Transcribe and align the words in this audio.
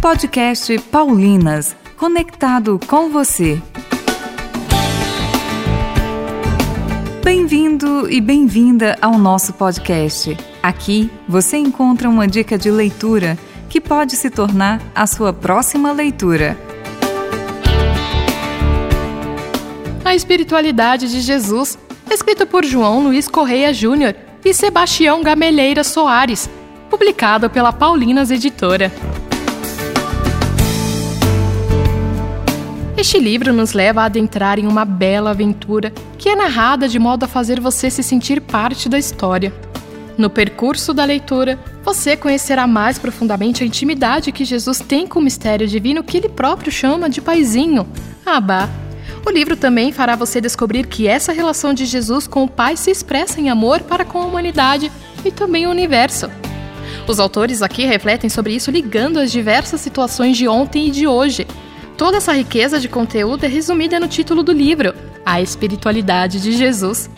Podcast 0.00 0.78
Paulinas, 0.90 1.74
conectado 1.96 2.78
com 2.86 3.10
você. 3.10 3.60
Bem-vindo 7.24 8.08
e 8.08 8.20
bem-vinda 8.20 8.96
ao 9.00 9.18
nosso 9.18 9.54
podcast. 9.54 10.36
Aqui 10.62 11.10
você 11.28 11.56
encontra 11.56 12.08
uma 12.08 12.28
dica 12.28 12.56
de 12.56 12.70
leitura 12.70 13.36
que 13.68 13.80
pode 13.80 14.14
se 14.14 14.30
tornar 14.30 14.80
a 14.94 15.06
sua 15.06 15.32
próxima 15.32 15.90
leitura. 15.90 16.56
A 20.04 20.14
Espiritualidade 20.14 21.10
de 21.10 21.20
Jesus, 21.20 21.76
escrito 22.10 22.46
por 22.46 22.64
João 22.64 23.02
Luiz 23.02 23.26
Correia 23.26 23.74
Júnior 23.74 24.14
e 24.44 24.54
Sebastião 24.54 25.22
Gameleira 25.22 25.82
Soares, 25.82 26.48
publicado 26.88 27.50
pela 27.50 27.72
Paulinas 27.72 28.30
Editora. 28.30 28.92
Este 33.06 33.20
livro 33.20 33.52
nos 33.52 33.72
leva 33.72 34.02
a 34.02 34.06
adentrar 34.06 34.58
em 34.58 34.66
uma 34.66 34.84
bela 34.84 35.30
aventura 35.30 35.92
que 36.18 36.28
é 36.28 36.34
narrada 36.34 36.88
de 36.88 36.98
modo 36.98 37.22
a 37.22 37.28
fazer 37.28 37.60
você 37.60 37.88
se 37.88 38.02
sentir 38.02 38.40
parte 38.40 38.88
da 38.88 38.98
história. 38.98 39.54
No 40.18 40.28
percurso 40.28 40.92
da 40.92 41.04
leitura, 41.04 41.56
você 41.84 42.16
conhecerá 42.16 42.66
mais 42.66 42.98
profundamente 42.98 43.62
a 43.62 43.66
intimidade 43.66 44.32
que 44.32 44.44
Jesus 44.44 44.80
tem 44.80 45.06
com 45.06 45.20
o 45.20 45.22
mistério 45.22 45.68
divino 45.68 46.02
que 46.02 46.16
ele 46.16 46.28
próprio 46.28 46.72
chama 46.72 47.08
de 47.08 47.20
Paizinho, 47.20 47.86
Abá. 48.26 48.68
O 49.24 49.30
livro 49.30 49.56
também 49.56 49.92
fará 49.92 50.16
você 50.16 50.40
descobrir 50.40 50.88
que 50.88 51.06
essa 51.06 51.30
relação 51.30 51.72
de 51.72 51.86
Jesus 51.86 52.26
com 52.26 52.42
o 52.42 52.48
Pai 52.48 52.76
se 52.76 52.90
expressa 52.90 53.40
em 53.40 53.48
amor 53.48 53.82
para 53.82 54.04
com 54.04 54.20
a 54.20 54.26
humanidade 54.26 54.90
e 55.24 55.30
também 55.30 55.64
o 55.68 55.70
universo. 55.70 56.28
Os 57.06 57.20
autores 57.20 57.62
aqui 57.62 57.84
refletem 57.84 58.28
sobre 58.28 58.56
isso 58.56 58.68
ligando 58.68 59.20
as 59.20 59.30
diversas 59.30 59.80
situações 59.80 60.36
de 60.36 60.48
ontem 60.48 60.88
e 60.88 60.90
de 60.90 61.06
hoje, 61.06 61.46
Toda 61.96 62.18
essa 62.18 62.34
riqueza 62.34 62.78
de 62.78 62.90
conteúdo 62.90 63.44
é 63.44 63.48
resumida 63.48 63.98
no 63.98 64.06
título 64.06 64.42
do 64.42 64.52
livro, 64.52 64.94
A 65.24 65.40
Espiritualidade 65.40 66.42
de 66.42 66.52
Jesus. 66.52 67.08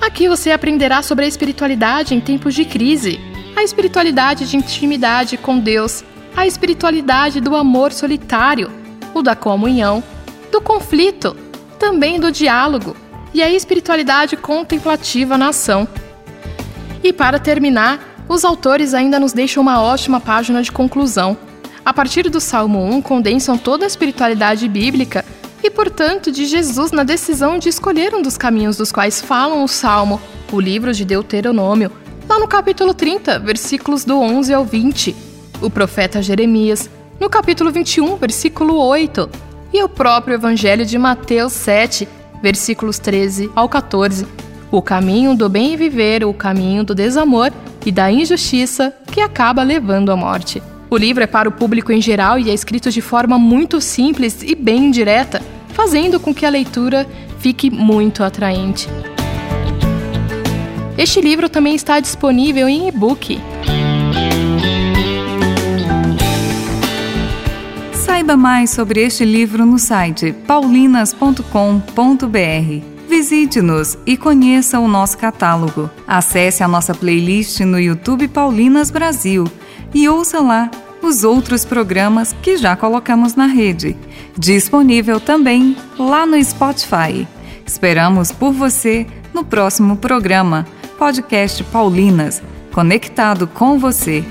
Aqui 0.00 0.26
você 0.26 0.50
aprenderá 0.50 1.02
sobre 1.02 1.26
a 1.26 1.28
espiritualidade 1.28 2.14
em 2.14 2.20
tempos 2.20 2.54
de 2.54 2.64
crise, 2.64 3.20
a 3.54 3.62
espiritualidade 3.62 4.48
de 4.48 4.56
intimidade 4.56 5.36
com 5.36 5.58
Deus, 5.58 6.02
a 6.34 6.46
espiritualidade 6.46 7.42
do 7.42 7.54
amor 7.54 7.92
solitário, 7.92 8.72
o 9.12 9.20
da 9.20 9.36
comunhão, 9.36 10.02
do 10.50 10.62
conflito, 10.62 11.36
também 11.78 12.18
do 12.18 12.32
diálogo 12.32 12.96
e 13.34 13.42
a 13.42 13.50
espiritualidade 13.50 14.34
contemplativa 14.34 15.36
na 15.36 15.48
ação. 15.48 15.86
E 17.04 17.12
para 17.12 17.38
terminar, 17.38 18.24
os 18.26 18.46
autores 18.46 18.94
ainda 18.94 19.20
nos 19.20 19.34
deixam 19.34 19.62
uma 19.62 19.82
ótima 19.82 20.20
página 20.20 20.62
de 20.62 20.72
conclusão 20.72 21.36
a 21.84 21.92
partir 21.92 22.28
do 22.28 22.40
Salmo 22.40 22.84
1, 22.84 23.02
condensam 23.02 23.58
toda 23.58 23.84
a 23.84 23.86
espiritualidade 23.86 24.68
bíblica 24.68 25.24
e, 25.62 25.70
portanto, 25.70 26.30
de 26.30 26.44
Jesus 26.44 26.92
na 26.92 27.02
decisão 27.02 27.58
de 27.58 27.68
escolher 27.68 28.14
um 28.14 28.22
dos 28.22 28.36
caminhos 28.36 28.76
dos 28.76 28.92
quais 28.92 29.20
falam 29.20 29.64
o 29.64 29.68
Salmo, 29.68 30.20
o 30.52 30.60
livro 30.60 30.92
de 30.92 31.04
Deuteronômio, 31.04 31.90
lá 32.28 32.38
no 32.38 32.46
capítulo 32.46 32.94
30, 32.94 33.38
versículos 33.40 34.04
do 34.04 34.18
11 34.18 34.54
ao 34.54 34.64
20, 34.64 35.14
o 35.60 35.70
profeta 35.70 36.22
Jeremias, 36.22 36.88
no 37.18 37.28
capítulo 37.28 37.70
21, 37.70 38.16
versículo 38.16 38.76
8, 38.76 39.28
e 39.72 39.82
o 39.82 39.88
próprio 39.88 40.34
Evangelho 40.34 40.84
de 40.84 40.98
Mateus 40.98 41.52
7, 41.52 42.08
versículos 42.42 42.98
13 42.98 43.50
ao 43.54 43.68
14, 43.68 44.26
o 44.70 44.80
caminho 44.80 45.34
do 45.34 45.48
bem 45.48 45.76
viver, 45.76 46.24
o 46.24 46.32
caminho 46.32 46.84
do 46.84 46.94
desamor 46.94 47.52
e 47.84 47.92
da 47.92 48.10
injustiça 48.10 48.94
que 49.06 49.20
acaba 49.20 49.62
levando 49.62 50.10
à 50.10 50.16
morte. 50.16 50.62
O 50.92 50.96
livro 50.98 51.24
é 51.24 51.26
para 51.26 51.48
o 51.48 51.52
público 51.52 51.90
em 51.90 52.02
geral 52.02 52.38
e 52.38 52.50
é 52.50 52.52
escrito 52.52 52.90
de 52.90 53.00
forma 53.00 53.38
muito 53.38 53.80
simples 53.80 54.42
e 54.42 54.54
bem 54.54 54.90
direta, 54.90 55.40
fazendo 55.68 56.20
com 56.20 56.34
que 56.34 56.44
a 56.44 56.50
leitura 56.50 57.08
fique 57.38 57.70
muito 57.70 58.22
atraente. 58.22 58.90
Este 60.98 61.22
livro 61.22 61.48
também 61.48 61.74
está 61.74 61.98
disponível 61.98 62.68
em 62.68 62.88
e-book. 62.88 63.40
Saiba 67.94 68.36
mais 68.36 68.68
sobre 68.68 69.00
este 69.00 69.24
livro 69.24 69.64
no 69.64 69.78
site 69.78 70.34
paulinas.com.br. 70.46 72.84
Visite-nos 73.08 73.96
e 74.04 74.18
conheça 74.18 74.78
o 74.78 74.86
nosso 74.86 75.16
catálogo. 75.16 75.88
Acesse 76.06 76.62
a 76.62 76.68
nossa 76.68 76.94
playlist 76.94 77.60
no 77.60 77.80
YouTube 77.80 78.28
Paulinas 78.28 78.90
Brasil 78.90 79.50
e 79.94 80.06
ouça 80.06 80.38
lá 80.40 80.70
os 81.02 81.24
outros 81.24 81.64
programas 81.64 82.34
que 82.42 82.56
já 82.56 82.76
colocamos 82.76 83.34
na 83.34 83.46
rede. 83.46 83.96
Disponível 84.38 85.20
também 85.20 85.76
lá 85.98 86.24
no 86.24 86.42
Spotify. 86.42 87.26
Esperamos 87.66 88.32
por 88.32 88.52
você 88.52 89.06
no 89.34 89.44
próximo 89.44 89.96
programa, 89.96 90.66
Podcast 90.98 91.64
Paulinas, 91.64 92.42
conectado 92.72 93.46
com 93.46 93.78
você. 93.78 94.24